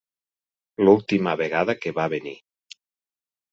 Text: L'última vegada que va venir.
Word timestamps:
L'última 0.85 1.35
vegada 1.43 1.77
que 1.83 1.95
va 2.01 2.09
venir. 2.17 2.35